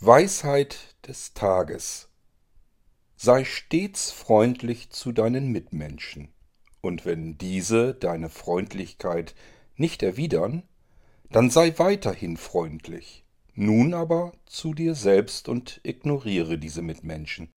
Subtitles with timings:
[0.00, 2.10] Weisheit des Tages.
[3.16, 6.28] Sei stets freundlich zu deinen Mitmenschen,
[6.82, 9.34] und wenn diese deine Freundlichkeit
[9.74, 10.64] nicht erwidern,
[11.30, 13.24] dann sei weiterhin freundlich,
[13.54, 17.48] nun aber zu dir selbst und ignoriere diese Mitmenschen.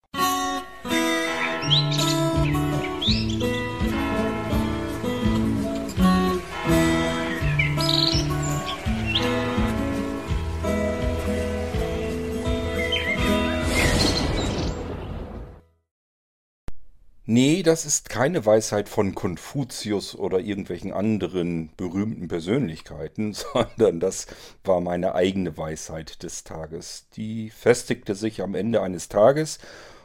[17.31, 24.25] Nee, das ist keine Weisheit von Konfuzius oder irgendwelchen anderen berühmten Persönlichkeiten, sondern das
[24.63, 27.07] war meine eigene Weisheit des Tages.
[27.15, 29.59] Die festigte sich am Ende eines Tages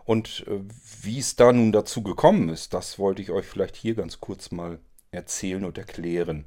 [0.04, 0.60] und äh,
[1.00, 4.50] wie es da nun dazu gekommen ist, das wollte ich euch vielleicht hier ganz kurz
[4.50, 4.78] mal
[5.10, 6.44] erzählen und erklären.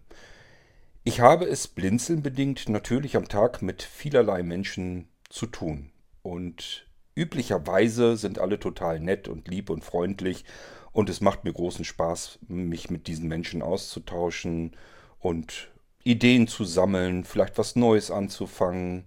[1.03, 5.89] Ich habe es blinzelnbedingt natürlich am Tag mit vielerlei Menschen zu tun
[6.21, 6.86] und
[7.17, 10.45] Üblicherweise sind alle total nett und lieb und freundlich
[10.91, 14.77] und es macht mir großen Spaß, mich mit diesen Menschen auszutauschen
[15.17, 15.71] und
[16.03, 19.05] Ideen zu sammeln, vielleicht was Neues anzufangen,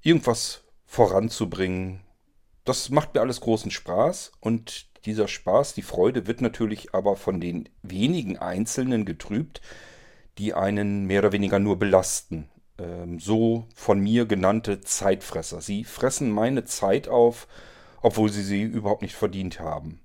[0.00, 2.00] irgendwas voranzubringen.
[2.64, 7.42] Das macht mir alles großen Spaß und dieser Spaß, die Freude wird natürlich aber von
[7.42, 9.60] den wenigen Einzelnen getrübt,
[10.38, 12.48] die einen mehr oder weniger nur belasten
[12.78, 15.60] ähm, so von mir genannte Zeitfresser.
[15.60, 17.48] Sie fressen meine Zeit auf,
[18.02, 20.00] obwohl sie sie überhaupt nicht verdient haben.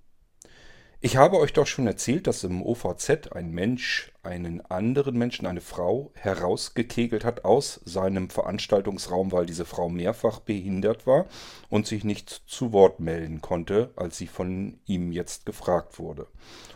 [1.05, 5.59] Ich habe euch doch schon erzählt, dass im OVZ ein Mensch einen anderen Menschen, eine
[5.59, 11.25] Frau, herausgekegelt hat aus seinem Veranstaltungsraum, weil diese Frau mehrfach behindert war
[11.67, 16.25] und sich nicht zu Wort melden konnte, als sie von ihm jetzt gefragt wurde.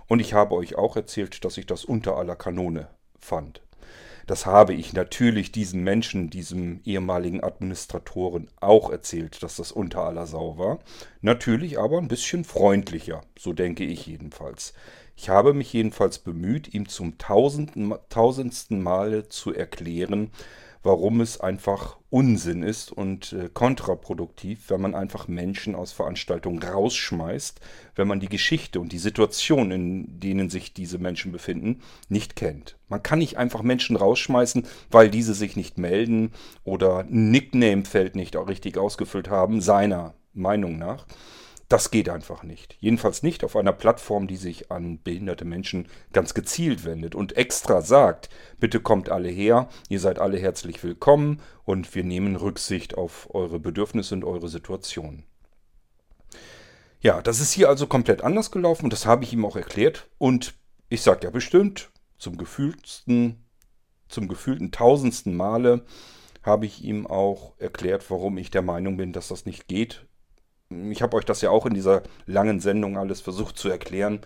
[0.08, 3.62] Und ich habe euch auch erzählt, dass ich das unter aller Kanone fand.
[4.28, 10.28] Das habe ich natürlich diesen Menschen, diesem ehemaligen Administratoren auch erzählt, dass das unter aller
[10.28, 10.80] Sau war.
[11.22, 14.74] Natürlich aber ein bisschen freundlicher, so denke ich jedenfalls.
[15.16, 20.30] Ich habe mich jedenfalls bemüht, ihm zum tausendsten Male zu erklären,
[20.84, 27.60] warum es einfach Unsinn ist und äh, kontraproduktiv, wenn man einfach Menschen aus Veranstaltungen rausschmeißt,
[27.96, 32.78] wenn man die Geschichte und die Situation, in denen sich diese Menschen befinden, nicht kennt.
[32.88, 36.32] Man kann nicht einfach Menschen rausschmeißen, weil diese sich nicht melden
[36.64, 41.06] oder ein Nickname-Feld nicht auch richtig ausgefüllt haben, seiner Meinung nach.
[41.70, 42.78] Das geht einfach nicht.
[42.80, 47.82] Jedenfalls nicht auf einer Plattform, die sich an behinderte Menschen ganz gezielt wendet und extra
[47.82, 53.28] sagt, bitte kommt alle her, ihr seid alle herzlich willkommen und wir nehmen Rücksicht auf
[53.34, 55.24] eure Bedürfnisse und eure Situation.
[57.02, 60.10] Ja, das ist hier also komplett anders gelaufen und das habe ich ihm auch erklärt
[60.18, 60.54] und
[60.88, 63.46] ich sage ja bestimmt, zum gefühlten,
[64.08, 65.86] zum gefühlten tausendsten Male
[66.44, 70.08] habe ich ihm auch erklärt, warum ich der Meinung bin, dass das nicht geht,
[70.70, 74.20] ich habe euch das ja auch in dieser langen Sendung alles versucht zu erklären,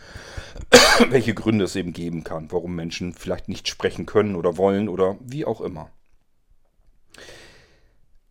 [1.09, 5.17] welche Gründe es eben geben kann, warum Menschen vielleicht nicht sprechen können oder wollen oder
[5.19, 5.89] wie auch immer.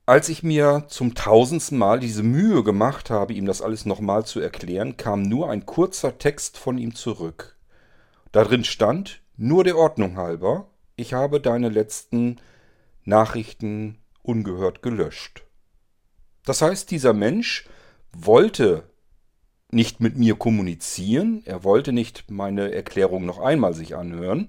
[0.06, 4.40] Als ich mir zum tausendsten Mal diese Mühe gemacht habe, ihm das alles nochmal zu
[4.40, 7.56] erklären, kam nur ein kurzer Text von ihm zurück.
[8.32, 12.40] Darin stand, nur der Ordnung halber, ich habe deine letzten
[13.04, 15.44] Nachrichten ungehört gelöscht.
[16.44, 17.68] Das heißt, dieser Mensch
[18.12, 18.84] wollte
[19.70, 24.48] nicht mit mir kommunizieren, er wollte nicht meine Erklärung noch einmal sich anhören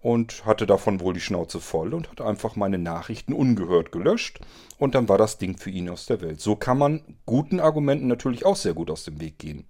[0.00, 4.40] und hatte davon wohl die Schnauze voll und hat einfach meine Nachrichten ungehört gelöscht
[4.78, 6.40] und dann war das Ding für ihn aus der Welt.
[6.40, 9.66] So kann man guten Argumenten natürlich auch sehr gut aus dem Weg gehen.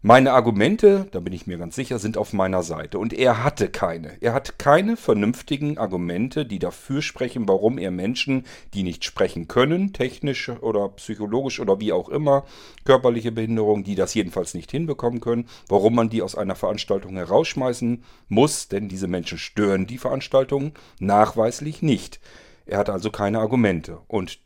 [0.00, 3.00] Meine Argumente, da bin ich mir ganz sicher, sind auf meiner Seite.
[3.00, 4.12] Und er hatte keine.
[4.20, 9.92] Er hat keine vernünftigen Argumente, die dafür sprechen, warum er Menschen, die nicht sprechen können,
[9.92, 12.44] technisch oder psychologisch oder wie auch immer,
[12.84, 18.04] körperliche Behinderung, die das jedenfalls nicht hinbekommen können, warum man die aus einer Veranstaltung herausschmeißen
[18.28, 22.20] muss, denn diese Menschen stören die Veranstaltung nachweislich nicht.
[22.66, 23.98] Er hat also keine Argumente.
[24.06, 24.38] Und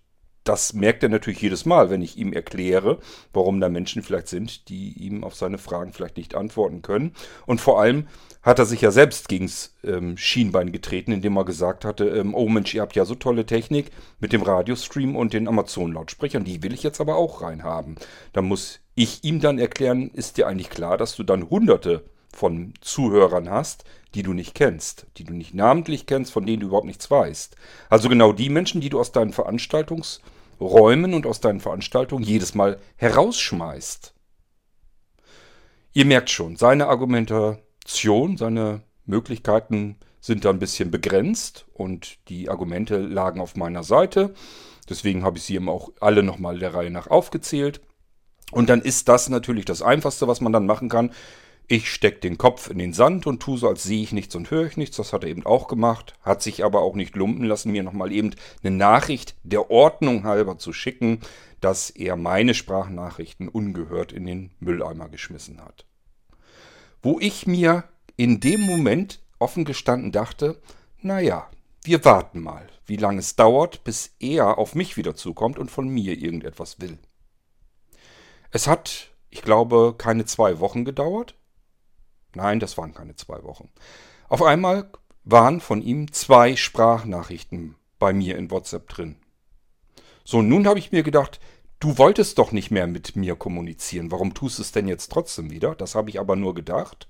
[0.45, 2.99] das merkt er natürlich jedes Mal, wenn ich ihm erkläre,
[3.33, 7.15] warum da Menschen vielleicht sind, die ihm auf seine Fragen vielleicht nicht antworten können.
[7.47, 8.09] Und vor allem
[8.43, 12.49] hat er sich ja selbst gegens ähm, Schienbein getreten, indem er gesagt hatte, ähm, oh
[12.49, 16.75] Mensch, ihr habt ja so tolle Technik mit dem Radiostream und den Amazon-Lautsprechern, die will
[16.75, 17.95] ich jetzt aber auch reinhaben.
[18.33, 22.05] Da muss ich ihm dann erklären, ist dir eigentlich klar, dass du dann hunderte
[22.35, 23.85] von Zuhörern hast,
[24.15, 27.56] die du nicht kennst, die du nicht namentlich kennst, von denen du überhaupt nichts weißt.
[27.88, 29.33] Also genau die Menschen, die du aus deinen
[30.62, 34.14] Veranstaltungsräumen und aus deinen Veranstaltungen jedes Mal herausschmeißt.
[35.94, 42.99] Ihr merkt schon, seine Argumentation, seine Möglichkeiten sind da ein bisschen begrenzt und die Argumente
[42.99, 44.35] lagen auf meiner Seite.
[44.88, 47.81] Deswegen habe ich sie eben auch alle nochmal der Reihe nach aufgezählt.
[48.53, 51.11] Und dann ist das natürlich das Einfachste, was man dann machen kann.
[51.69, 54.50] Ich stecke den Kopf in den Sand und tue so, als sehe ich nichts und
[54.50, 54.97] höre ich nichts.
[54.97, 56.14] Das hat er eben auch gemacht.
[56.20, 60.59] Hat sich aber auch nicht lumpen lassen, mir nochmal eben eine Nachricht der Ordnung halber
[60.59, 61.20] zu schicken,
[61.61, 65.87] dass er meine Sprachnachrichten ungehört in den Mülleimer geschmissen hat.
[67.03, 67.85] Wo ich mir
[68.17, 70.61] in dem Moment offen gestanden dachte,
[71.00, 71.49] naja,
[71.85, 75.88] wir warten mal, wie lange es dauert, bis er auf mich wieder zukommt und von
[75.88, 76.99] mir irgendetwas will.
[78.50, 81.35] Es hat, ich glaube, keine zwei Wochen gedauert.
[82.34, 83.69] Nein, das waren keine zwei Wochen.
[84.29, 84.90] Auf einmal
[85.25, 89.17] waren von ihm zwei Sprachnachrichten bei mir in WhatsApp drin.
[90.25, 91.40] So, nun habe ich mir gedacht,
[91.81, 94.11] du wolltest doch nicht mehr mit mir kommunizieren.
[94.11, 95.75] Warum tust du es denn jetzt trotzdem wieder?
[95.75, 97.08] Das habe ich aber nur gedacht.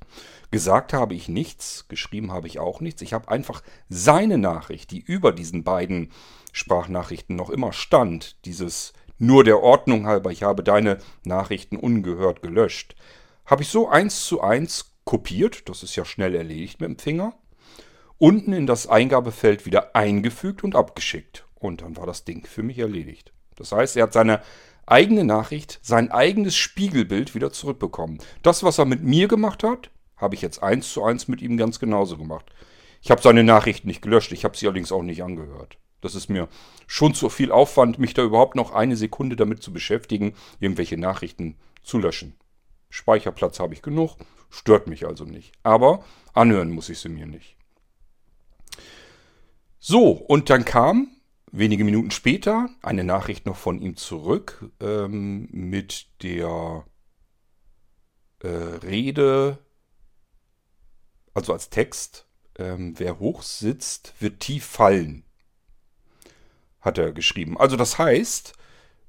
[0.51, 3.03] Gesagt habe ich nichts, geschrieben habe ich auch nichts.
[3.03, 6.11] Ich habe einfach seine Nachricht, die über diesen beiden
[6.53, 12.97] Sprachnachrichten noch immer stand, dieses nur der Ordnung halber, ich habe deine Nachrichten ungehört gelöscht,
[13.47, 17.35] habe ich so eins zu eins kopiert, das ist ja schnell erledigt mit dem Finger,
[18.19, 21.47] unten in das Eingabefeld wieder eingefügt und abgeschickt.
[21.55, 23.33] Und dann war das Ding für mich erledigt.
[23.57, 24.43] Das heißt, er hat seine
[24.87, 28.19] eigene Nachricht, sein eigenes Spiegelbild wieder zurückbekommen.
[28.43, 31.57] Das, was er mit mir gemacht hat, habe ich jetzt eins zu eins mit ihm
[31.57, 32.47] ganz genauso gemacht.
[33.01, 35.79] Ich habe seine Nachricht nicht gelöscht, ich habe sie allerdings auch nicht angehört.
[36.01, 36.49] Das ist mir
[36.87, 41.57] schon zu viel Aufwand, mich da überhaupt noch eine Sekunde damit zu beschäftigen, irgendwelche Nachrichten
[41.83, 42.35] zu löschen.
[42.93, 44.17] Speicherplatz habe ich genug,
[44.51, 45.53] stört mich also nicht.
[45.63, 46.05] Aber
[46.35, 47.57] anhören muss ich sie mir nicht.
[49.81, 51.09] So, und dann kam
[51.51, 56.85] wenige Minuten später eine Nachricht noch von ihm zurück ähm, mit der
[58.41, 59.59] äh, Rede,
[61.33, 62.27] also als Text,
[62.59, 65.25] ähm, wer hoch sitzt, wird tief fallen,
[66.83, 67.57] hat er geschrieben.
[67.57, 68.53] Also das heißt,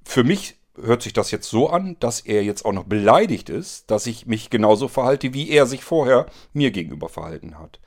[0.05, 3.91] für mich hört sich das jetzt so an, dass er jetzt auch noch beleidigt ist,
[3.91, 7.79] dass ich mich genauso verhalte, wie er sich vorher mir gegenüber verhalten hat.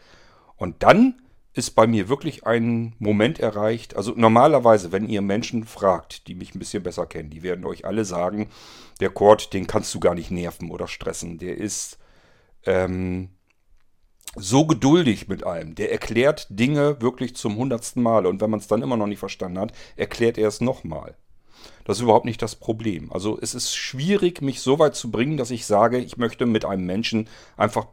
[0.56, 1.20] Und dann
[1.52, 3.96] ist bei mir wirklich ein Moment erreicht.
[3.96, 7.86] Also normalerweise, wenn ihr Menschen fragt, die mich ein bisschen besser kennen, die werden euch
[7.86, 8.48] alle sagen,
[9.00, 11.38] der Kord, den kannst du gar nicht nerven oder stressen.
[11.38, 11.98] Der ist
[12.64, 13.30] ähm,
[14.34, 15.74] so geduldig mit allem.
[15.74, 18.26] Der erklärt Dinge wirklich zum hundertsten Mal.
[18.26, 21.16] Und wenn man es dann immer noch nicht verstanden hat, erklärt er es nochmal.
[21.84, 23.12] Das ist überhaupt nicht das Problem.
[23.12, 26.64] Also es ist schwierig, mich so weit zu bringen, dass ich sage, ich möchte mit
[26.64, 27.86] einem Menschen einfach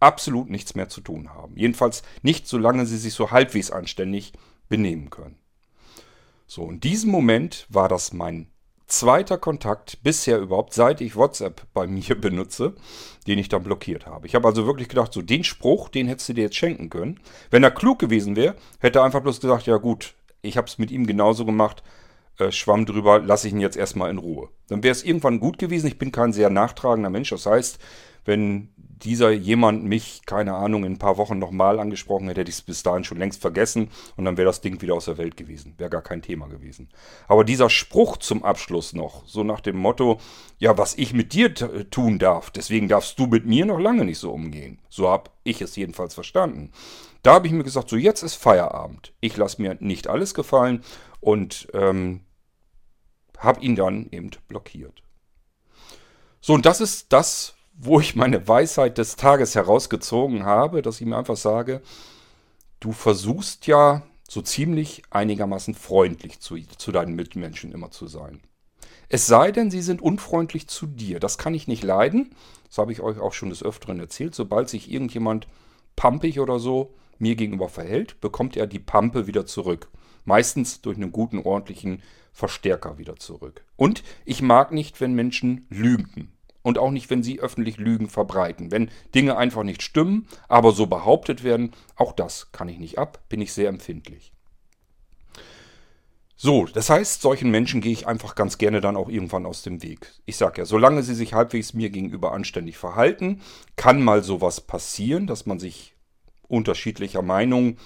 [0.00, 1.56] absolut nichts mehr zu tun haben.
[1.56, 4.32] Jedenfalls nicht, solange sie sich so halbwegs anständig
[4.68, 5.36] benehmen können.
[6.46, 8.48] So, in diesem Moment war das mein
[8.86, 12.74] zweiter Kontakt bisher überhaupt, seit ich WhatsApp bei mir benutze,
[13.26, 14.26] den ich dann blockiert habe.
[14.26, 17.20] Ich habe also wirklich gedacht, so den Spruch, den hättest du dir jetzt schenken können.
[17.50, 20.78] Wenn er klug gewesen wäre, hätte er einfach bloß gesagt, ja gut, ich habe es
[20.78, 21.82] mit ihm genauso gemacht,
[22.38, 24.48] äh, Schwamm drüber, lasse ich ihn jetzt erstmal in Ruhe.
[24.68, 25.86] Dann wäre es irgendwann gut gewesen.
[25.86, 27.30] Ich bin kein sehr nachtragender Mensch.
[27.30, 27.78] Das heißt,
[28.24, 32.56] wenn dieser jemand mich, keine Ahnung, in ein paar Wochen nochmal angesprochen hätte, hätte ich
[32.56, 35.36] es bis dahin schon längst vergessen und dann wäre das Ding wieder aus der Welt
[35.36, 35.74] gewesen.
[35.78, 36.88] Wäre gar kein Thema gewesen.
[37.26, 40.18] Aber dieser Spruch zum Abschluss noch, so nach dem Motto,
[40.58, 41.54] ja, was ich mit dir
[41.90, 44.80] tun darf, deswegen darfst du mit mir noch lange nicht so umgehen.
[44.88, 46.72] So habe ich es jedenfalls verstanden.
[47.22, 49.12] Da habe ich mir gesagt, so jetzt ist Feierabend.
[49.20, 50.82] Ich lasse mir nicht alles gefallen
[51.20, 52.20] und ähm,
[53.38, 55.02] habe ihn dann eben blockiert.
[56.40, 61.06] So, und das ist das, wo ich meine Weisheit des Tages herausgezogen habe, dass ich
[61.06, 61.80] mir einfach sage,
[62.80, 68.40] du versuchst ja so ziemlich einigermaßen freundlich zu, zu deinen Mitmenschen immer zu sein.
[69.08, 71.18] Es sei denn, sie sind unfreundlich zu dir.
[71.18, 72.34] Das kann ich nicht leiden.
[72.66, 74.34] Das habe ich euch auch schon des Öfteren erzählt.
[74.34, 75.46] Sobald sich irgendjemand
[75.96, 79.88] pampig oder so mir gegenüber verhält, bekommt er die Pampe wieder zurück.
[80.28, 82.02] Meistens durch einen guten, ordentlichen
[82.34, 83.64] Verstärker wieder zurück.
[83.76, 86.34] Und ich mag nicht, wenn Menschen lügen.
[86.60, 88.70] Und auch nicht, wenn sie öffentlich Lügen verbreiten.
[88.70, 93.22] Wenn Dinge einfach nicht stimmen, aber so behauptet werden, auch das kann ich nicht ab,
[93.30, 94.34] bin ich sehr empfindlich.
[96.36, 99.82] So, das heißt, solchen Menschen gehe ich einfach ganz gerne dann auch irgendwann aus dem
[99.82, 100.12] Weg.
[100.26, 103.40] Ich sage ja, solange sie sich halbwegs mir gegenüber anständig verhalten,
[103.76, 105.94] kann mal sowas passieren, dass man sich
[106.48, 107.78] unterschiedlicher Meinung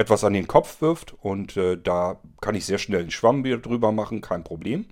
[0.00, 3.58] etwas an den Kopf wirft und äh, da kann ich sehr schnell ein Schwamm wieder
[3.58, 4.86] drüber machen, kein Problem.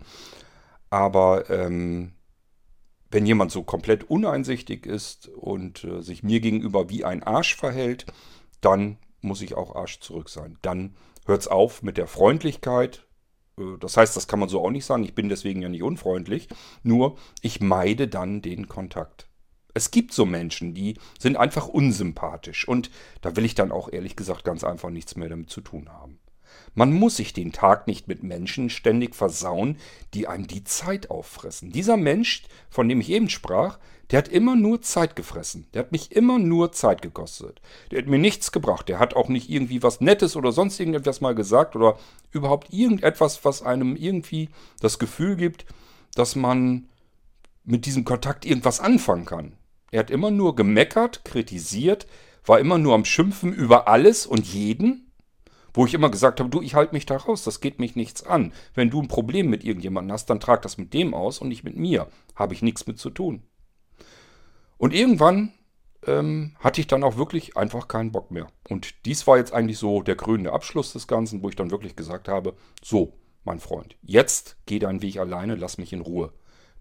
[0.91, 2.13] Aber ähm,
[3.11, 8.05] wenn jemand so komplett uneinsichtig ist und äh, sich mir gegenüber wie ein Arsch verhält,
[8.61, 10.59] dann muss ich auch Arsch zurück sein.
[10.61, 13.07] Dann hört es auf mit der Freundlichkeit.
[13.57, 15.05] Äh, das heißt, das kann man so auch nicht sagen.
[15.05, 16.49] Ich bin deswegen ja nicht unfreundlich.
[16.83, 19.28] Nur ich meide dann den Kontakt.
[19.79, 22.67] Es gibt so Menschen, die sind einfach unsympathisch.
[22.67, 25.89] Und da will ich dann auch ehrlich gesagt ganz einfach nichts mehr damit zu tun
[25.89, 26.19] haben.
[26.75, 29.77] Man muss sich den Tag nicht mit Menschen ständig versauen,
[30.15, 31.71] die einem die Zeit auffressen.
[31.71, 33.79] Dieser Mensch, von dem ich eben sprach,
[34.11, 35.69] der hat immer nur Zeit gefressen.
[35.73, 37.61] Der hat mich immer nur Zeit gekostet.
[37.93, 38.89] Der hat mir nichts gebracht.
[38.89, 41.97] Der hat auch nicht irgendwie was Nettes oder sonst irgendetwas mal gesagt oder
[42.33, 44.49] überhaupt irgendetwas, was einem irgendwie
[44.81, 45.67] das Gefühl gibt,
[46.17, 46.89] dass man
[47.63, 49.53] mit diesem Kontakt irgendwas anfangen kann.
[49.91, 52.07] Er hat immer nur gemeckert, kritisiert,
[52.45, 55.13] war immer nur am Schimpfen über alles und jeden,
[55.75, 58.25] wo ich immer gesagt habe, du, ich halte mich da raus, das geht mich nichts
[58.25, 58.53] an.
[58.75, 61.65] Wenn du ein Problem mit irgendjemandem hast, dann trag das mit dem aus und nicht
[61.65, 62.09] mit mir.
[62.35, 63.43] Habe ich nichts mit zu tun.
[64.77, 65.53] Und irgendwann
[66.07, 68.49] ähm, hatte ich dann auch wirklich einfach keinen Bock mehr.
[68.69, 71.97] Und dies war jetzt eigentlich so der krönende Abschluss des Ganzen, wo ich dann wirklich
[71.97, 73.15] gesagt habe, so,
[73.45, 76.33] mein Freund, jetzt geh deinen Weg alleine, lass mich in Ruhe.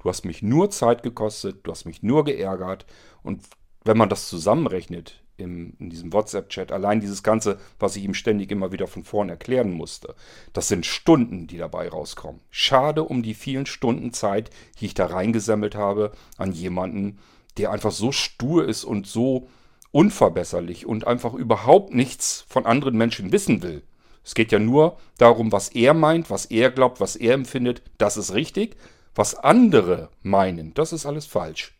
[0.07, 2.85] Du hast mich nur Zeit gekostet, du hast mich nur geärgert.
[3.23, 3.43] Und
[3.83, 8.49] wenn man das zusammenrechnet im, in diesem WhatsApp-Chat, allein dieses Ganze, was ich ihm ständig
[8.49, 10.15] immer wieder von vorn erklären musste,
[10.53, 12.39] das sind Stunden, die dabei rauskommen.
[12.51, 14.49] Schade um die vielen Stunden Zeit,
[14.79, 17.19] die ich da reingesammelt habe an jemanden,
[17.57, 19.49] der einfach so stur ist und so
[19.91, 23.83] unverbesserlich und einfach überhaupt nichts von anderen Menschen wissen will.
[24.23, 28.15] Es geht ja nur darum, was er meint, was er glaubt, was er empfindet, das
[28.15, 28.77] ist richtig.
[29.17, 31.75] Was andere meinen, das ist alles falsch.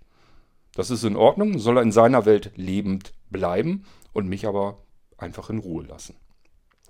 [0.74, 4.82] Das ist in Ordnung, soll er in seiner Welt lebend bleiben und mich aber
[5.20, 6.16] einfach in Ruhe lassen.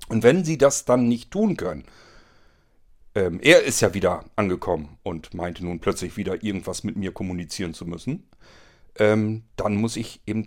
[0.08, 1.84] Und wenn sie das dann nicht tun können,
[3.14, 7.74] ähm, er ist ja wieder angekommen und meinte nun plötzlich wieder irgendwas mit mir kommunizieren
[7.74, 8.30] zu müssen,
[8.96, 10.46] ähm, dann muss ich eben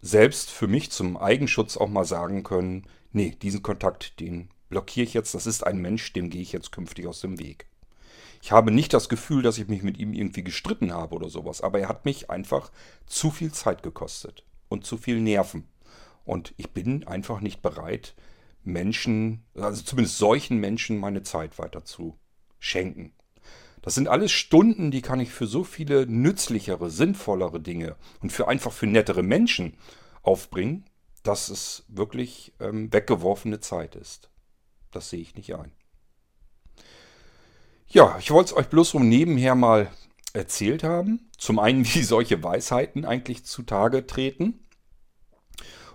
[0.00, 5.12] selbst für mich zum Eigenschutz auch mal sagen können, nee, diesen Kontakt, den blockiere ich
[5.12, 7.69] jetzt, das ist ein Mensch, dem gehe ich jetzt künftig aus dem Weg.
[8.42, 11.60] Ich habe nicht das Gefühl, dass ich mich mit ihm irgendwie gestritten habe oder sowas,
[11.60, 12.72] aber er hat mich einfach
[13.06, 15.68] zu viel Zeit gekostet und zu viel Nerven.
[16.24, 18.14] Und ich bin einfach nicht bereit,
[18.62, 22.18] Menschen, also zumindest solchen Menschen, meine Zeit weiter zu
[22.58, 23.12] schenken.
[23.82, 28.48] Das sind alles Stunden, die kann ich für so viele nützlichere, sinnvollere Dinge und für
[28.48, 29.78] einfach für nettere Menschen
[30.22, 30.84] aufbringen,
[31.22, 34.30] dass es wirklich ähm, weggeworfene Zeit ist.
[34.90, 35.72] Das sehe ich nicht ein.
[37.92, 39.90] Ja, ich wollte es euch bloß um nebenher mal
[40.32, 41.28] erzählt haben.
[41.36, 44.60] Zum einen, wie solche Weisheiten eigentlich zutage treten.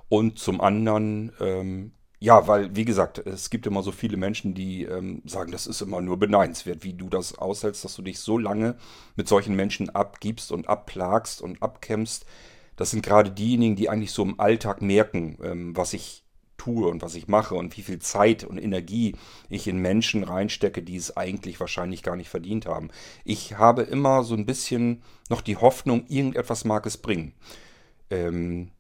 [0.10, 4.84] Und zum anderen, ähm, ja, weil, wie gesagt, es gibt immer so viele Menschen, die
[4.84, 8.38] ähm, sagen, das ist immer nur beneidenswert, wie du das aushältst, dass du dich so
[8.38, 8.76] lange
[9.16, 12.26] mit solchen Menschen abgibst und abplagst und abkämpfst.
[12.76, 16.25] Das sind gerade diejenigen, die eigentlich so im Alltag merken, ähm, was ich
[16.66, 19.16] tue und was ich mache und wie viel Zeit und Energie
[19.50, 22.90] ich in Menschen reinstecke, die es eigentlich wahrscheinlich gar nicht verdient haben.
[23.24, 27.34] Ich habe immer so ein bisschen noch die Hoffnung, irgendetwas mag es bringen.
[28.10, 28.72] Ähm,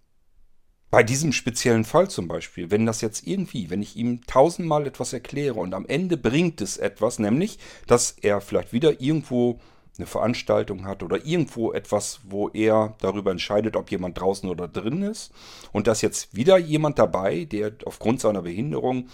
[0.89, 5.13] bei diesem speziellen Fall zum Beispiel, wenn das jetzt irgendwie, wenn ich ihm tausendmal etwas
[5.13, 9.60] erkläre und am Ende bringt es etwas, nämlich, dass er vielleicht wieder irgendwo
[9.98, 15.04] eine Veranstaltung hat oder irgendwo etwas, wo er darüber entscheidet, ob jemand draußen oder drin
[15.04, 15.32] ist
[15.72, 19.10] und dass jetzt wieder jemand dabei, der aufgrund seiner Behinderung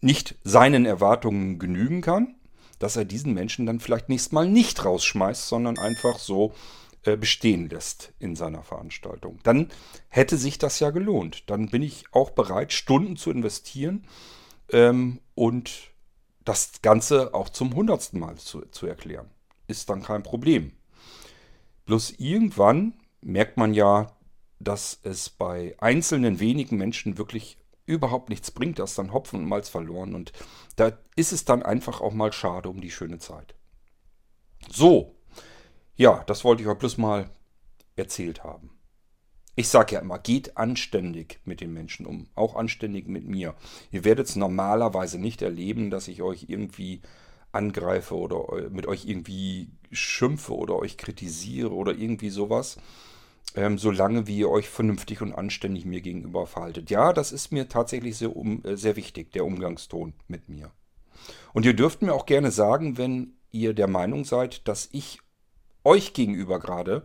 [0.00, 2.34] nicht seinen Erwartungen genügen kann,
[2.78, 6.52] dass er diesen Menschen dann vielleicht nächstes Mal nicht rausschmeißt, sondern einfach so
[7.04, 9.38] äh, bestehen lässt in seiner Veranstaltung.
[9.44, 9.68] Dann
[10.08, 11.48] hätte sich das ja gelohnt.
[11.48, 14.06] Dann bin ich auch bereit, Stunden zu investieren
[14.72, 15.92] ähm, und
[16.44, 19.30] das Ganze auch zum hundertsten Mal zu, zu erklären.
[19.66, 20.72] Ist dann kein Problem.
[21.86, 24.12] Bloß irgendwann merkt man ja,
[24.58, 29.68] dass es bei einzelnen wenigen Menschen wirklich überhaupt nichts bringt, das dann Hopfen und Malz
[29.68, 30.14] verloren.
[30.14, 30.32] Und
[30.76, 33.54] da ist es dann einfach auch mal schade um die schöne Zeit.
[34.68, 35.14] So,
[35.96, 37.30] ja, das wollte ich euch bloß mal
[37.94, 38.70] erzählt haben.
[39.54, 43.54] Ich sage ja immer, geht anständig mit den Menschen um, auch anständig mit mir.
[43.90, 47.00] Ihr werdet es normalerweise nicht erleben, dass ich euch irgendwie
[47.56, 52.76] angreife oder mit euch irgendwie schimpfe oder euch kritisiere oder irgendwie sowas,
[53.54, 56.90] ähm, solange wie ihr euch vernünftig und anständig mir gegenüber verhaltet.
[56.90, 60.70] Ja, das ist mir tatsächlich sehr, um, äh, sehr wichtig, der Umgangston mit mir.
[61.52, 65.20] Und ihr dürft mir auch gerne sagen, wenn ihr der Meinung seid, dass ich
[65.84, 67.04] euch gegenüber gerade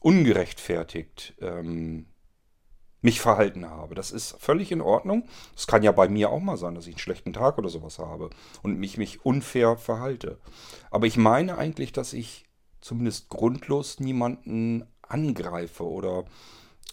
[0.00, 2.06] ungerechtfertigt ähm,
[3.06, 3.94] mich verhalten habe.
[3.94, 5.28] Das ist völlig in Ordnung.
[5.56, 8.00] Es kann ja bei mir auch mal sein, dass ich einen schlechten Tag oder sowas
[8.00, 8.30] habe
[8.64, 10.40] und mich, mich unfair verhalte.
[10.90, 12.46] Aber ich meine eigentlich, dass ich
[12.80, 16.24] zumindest grundlos niemanden angreife oder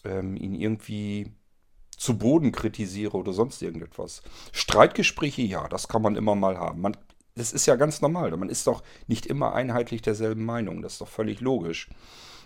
[0.04, 1.32] ähm, ihn irgendwie
[1.98, 4.22] zu Boden kritisiere oder sonst irgendetwas.
[4.52, 6.82] Streitgespräche, ja, das kann man immer mal haben.
[6.82, 6.96] Man
[7.36, 8.30] das ist ja ganz normal.
[8.38, 10.84] Man ist doch nicht immer einheitlich derselben Meinung.
[10.84, 11.90] Das ist doch völlig logisch.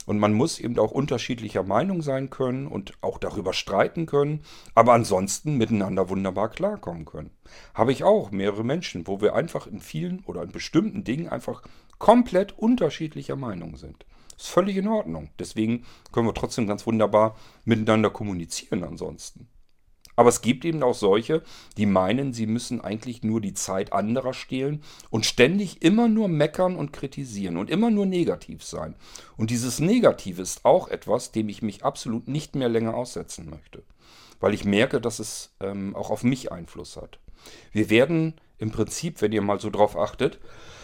[0.08, 4.42] Und man muss eben auch unterschiedlicher Meinung sein können und auch darüber streiten können,
[4.74, 7.32] aber ansonsten miteinander wunderbar klarkommen können.
[7.74, 11.62] Habe ich auch mehrere Menschen, wo wir einfach in vielen oder in bestimmten Dingen einfach
[12.00, 14.06] komplett unterschiedlicher Meinung sind.
[14.38, 15.30] Ist völlig in Ordnung.
[15.40, 15.84] Deswegen
[16.14, 17.36] können wir trotzdem ganz wunderbar
[17.66, 19.50] miteinander kommunizieren ansonsten.
[20.18, 21.44] Aber es gibt eben auch solche,
[21.78, 24.82] die meinen, sie müssen eigentlich nur die Zeit anderer stehlen
[25.12, 28.96] und ständig immer nur meckern und kritisieren und immer nur negativ sein.
[29.38, 33.84] Und dieses Negative ist auch etwas, dem ich mich absolut nicht mehr länger aussetzen möchte.
[34.40, 37.20] Weil ich merke, dass es ähm, auch auf mich Einfluss hat.
[37.72, 40.40] Wir werden im Prinzip, wenn ihr mal so drauf achtet,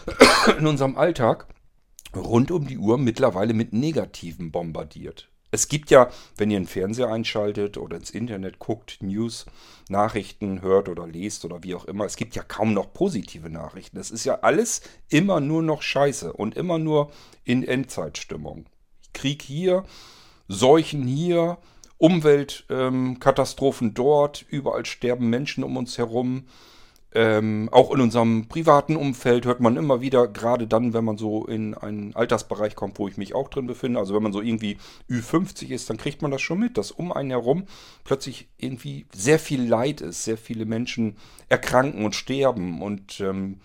[0.59, 1.47] in unserem Alltag
[2.15, 5.32] rund um die Uhr mittlerweile mit Negativen bombardiert.
[5.53, 9.45] Es gibt ja, wenn ihr einen Fernseher einschaltet oder ins Internet guckt, News,
[9.87, 13.99] Nachrichten hört oder lest oder wie auch immer, es gibt ja kaum noch positive Nachrichten.
[13.99, 17.11] Es ist ja alles immer nur noch Scheiße und immer nur
[17.43, 18.65] in Endzeitstimmung.
[19.13, 19.83] Krieg hier,
[20.47, 21.59] Seuchen hier,
[21.99, 26.47] Umweltkatastrophen ähm, dort, überall sterben Menschen um uns herum.
[27.15, 31.45] Ähm, auch in unserem privaten Umfeld hört man immer wieder, gerade dann, wenn man so
[31.45, 34.77] in einen Altersbereich kommt, wo ich mich auch drin befinde, also wenn man so irgendwie
[35.11, 37.65] Ü50 ist, dann kriegt man das schon mit, dass um einen herum
[38.03, 41.17] plötzlich irgendwie sehr viel Leid ist, sehr viele Menschen
[41.49, 42.81] erkranken und sterben.
[42.81, 43.59] Und ähm,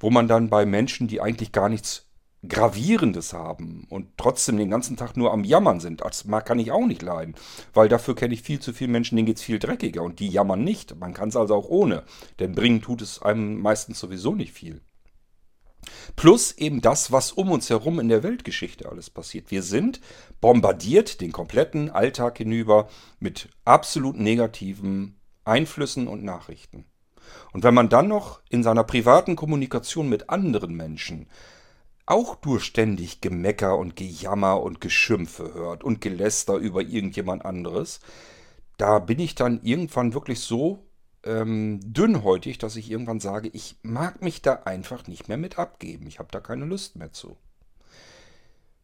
[0.00, 2.07] wo man dann bei Menschen, die eigentlich gar nichts
[2.48, 6.00] Gravierendes haben und trotzdem den ganzen Tag nur am Jammern sind.
[6.00, 7.34] Das kann ich auch nicht leiden,
[7.74, 10.28] weil dafür kenne ich viel zu viele Menschen, denen geht es viel dreckiger und die
[10.28, 10.98] jammern nicht.
[10.98, 12.04] Man kann es also auch ohne,
[12.38, 14.80] denn bringen tut es einem meistens sowieso nicht viel.
[16.16, 19.50] Plus eben das, was um uns herum in der Weltgeschichte alles passiert.
[19.50, 20.00] Wir sind
[20.40, 22.88] bombardiert den kompletten Alltag hinüber
[23.20, 26.84] mit absolut negativen Einflüssen und Nachrichten.
[27.52, 31.28] Und wenn man dann noch in seiner privaten Kommunikation mit anderen Menschen
[32.10, 38.00] auch nur ständig Gemecker und Gejammer und Geschimpfe hört und Geläster über irgendjemand anderes,
[38.76, 40.86] da bin ich dann irgendwann wirklich so
[41.24, 46.06] ähm, dünnhäutig, dass ich irgendwann sage, ich mag mich da einfach nicht mehr mit abgeben.
[46.06, 47.36] Ich habe da keine Lust mehr zu.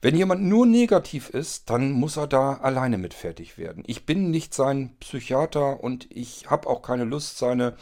[0.02, 3.84] Wenn jemand nur negativ ist, dann muss er da alleine mit fertig werden.
[3.86, 7.74] Ich bin nicht sein Psychiater und ich habe auch keine Lust, seine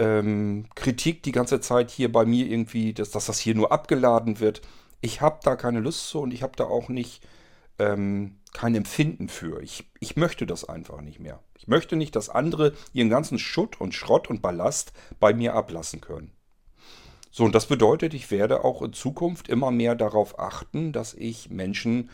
[0.00, 4.40] ähm, Kritik die ganze Zeit hier bei mir irgendwie, dass, dass das hier nur abgeladen
[4.40, 4.62] wird.
[5.02, 7.22] Ich habe da keine Lust zu und ich habe da auch nicht
[7.78, 9.62] ähm, kein Empfinden für.
[9.62, 11.40] Ich, ich möchte das einfach nicht mehr.
[11.58, 16.00] Ich möchte nicht, dass andere ihren ganzen Schutt und Schrott und Ballast bei mir ablassen
[16.00, 16.32] können.
[17.30, 21.50] So, und das bedeutet, ich werde auch in Zukunft immer mehr darauf achten, dass ich
[21.50, 22.10] Menschen,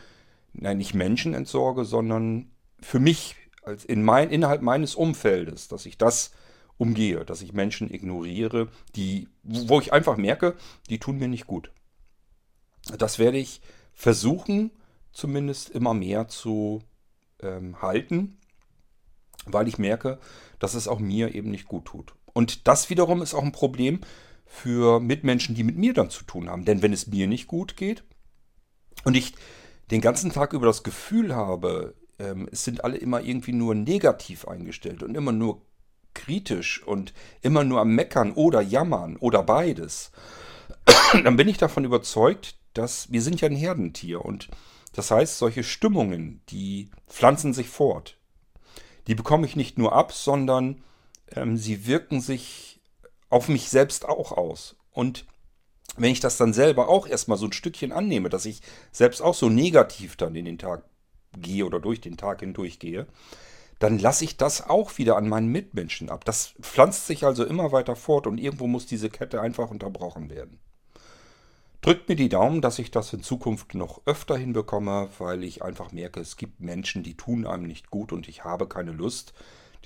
[0.53, 5.97] nein, nicht Menschen entsorge, sondern für mich, als in mein, innerhalb meines Umfeldes, dass ich
[5.97, 6.33] das
[6.79, 10.57] umgehe, dass ich Menschen ignoriere, die, wo ich einfach merke,
[10.91, 11.71] die tun mir nicht gut.
[12.99, 13.61] Das werde ich
[13.93, 14.71] versuchen,
[15.13, 16.83] zumindest immer mehr zu
[17.41, 18.39] ähm, halten,
[19.47, 20.19] weil ich merke,
[20.59, 22.15] dass es auch mir eben nicht gut tut.
[22.33, 24.01] Und das wiederum ist auch ein Problem
[24.45, 26.65] für Mitmenschen, die mit mir dann zu tun haben.
[26.65, 28.05] Denn wenn es mir nicht gut geht
[29.05, 29.35] und ich
[29.91, 34.47] den ganzen Tag über das Gefühl habe, ähm, es sind alle immer irgendwie nur negativ
[34.47, 35.63] eingestellt und immer nur
[36.17, 40.11] kritisch und immer nur am Meckern oder Jammern oder beides,
[41.13, 44.49] dann bin ich davon überzeugt, dass wir sind ja ein Herdentier und
[44.97, 48.17] das heißt, solche Stimmungen, die pflanzen sich fort.
[49.07, 50.83] Die bekomme ich nicht nur ab, sondern
[51.33, 52.81] ähm, sie wirken sich
[53.29, 54.75] auf mich selbst auch aus.
[54.91, 55.27] Und
[55.99, 59.35] wenn ich das dann selber auch erstmal so ein Stückchen annehme, dass ich selbst auch
[59.35, 60.83] so negativ dann in den Tag
[61.37, 63.07] gehe oder durch den Tag hindurch gehe,
[63.79, 66.25] dann lasse ich das auch wieder an meinen Mitmenschen ab.
[66.25, 70.59] Das pflanzt sich also immer weiter fort und irgendwo muss diese Kette einfach unterbrochen werden.
[71.83, 75.93] Drückt mir die Daumen, dass ich das in Zukunft noch öfter hinbekomme, weil ich einfach
[75.93, 79.35] merke, es gibt Menschen, die tun einem nicht gut und ich habe keine Lust,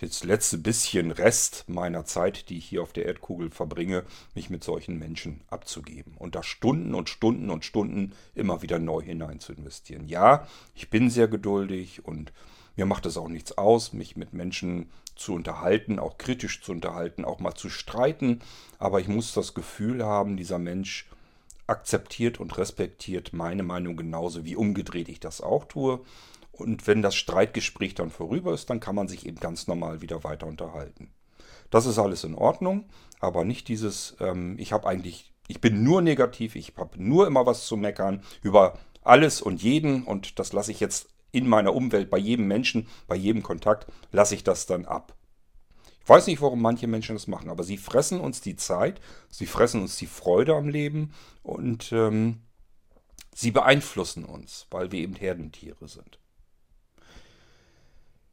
[0.01, 4.65] das letzte bisschen Rest meiner Zeit, die ich hier auf der Erdkugel verbringe, mich mit
[4.65, 9.53] solchen Menschen abzugeben und da Stunden und Stunden und Stunden immer wieder neu hinein zu
[9.53, 10.09] investieren.
[10.09, 12.33] Ja, ich bin sehr geduldig und
[12.77, 17.25] mir macht es auch nichts aus, mich mit Menschen zu unterhalten, auch kritisch zu unterhalten,
[17.25, 18.41] auch mal zu streiten.
[18.79, 21.07] Aber ich muss das Gefühl haben, dieser Mensch
[21.67, 26.01] akzeptiert und respektiert meine Meinung genauso wie umgedreht ich das auch tue.
[26.53, 30.25] Und wenn das Streitgespräch dann vorüber ist, dann kann man sich eben ganz normal wieder
[30.25, 31.11] weiter unterhalten.
[31.71, 32.85] Das ist alles in Ordnung,
[33.21, 37.47] aber nicht dieses, ähm, ich habe eigentlich, ich bin nur negativ, ich habe nur immer
[37.47, 42.11] was zu meckern über alles und jeden und das lasse ich jetzt in meiner Umwelt,
[42.11, 45.15] bei jedem Menschen, bei jedem Kontakt, lasse ich das dann ab.
[46.03, 49.47] Ich weiß nicht, warum manche Menschen das machen, aber sie fressen uns die Zeit, sie
[49.47, 51.13] fressen uns die Freude am Leben
[51.43, 52.41] und ähm,
[53.41, 56.19] Sie beeinflussen uns, weil wir eben Herdentiere sind.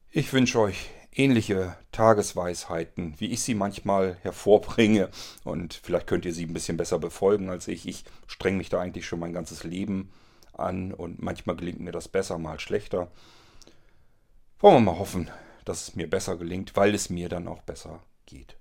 [0.10, 5.10] Ich wünsche euch ähnliche Tagesweisheiten, wie ich sie manchmal hervorbringe.
[5.44, 7.88] Und vielleicht könnt ihr sie ein bisschen besser befolgen als ich.
[7.88, 10.12] Ich streng mich da eigentlich schon mein ganzes Leben
[10.60, 13.12] an und manchmal gelingt mir das besser, mal schlechter.
[14.60, 15.30] Wollen wir mal hoffen,
[15.66, 18.58] dass es mir besser gelingt, weil es mir dann auch besser geht.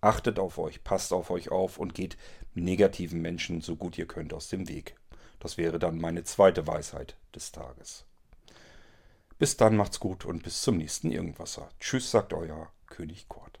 [0.00, 2.16] Achtet auf euch, passt auf euch auf und geht
[2.54, 4.96] negativen Menschen so gut ihr könnt aus dem Weg.
[5.40, 8.04] Das wäre dann meine zweite Weisheit des Tages.
[9.38, 11.68] Bis dann macht's gut und bis zum nächsten Irgendwasser.
[11.78, 13.60] Tschüss, sagt euer König Kurt.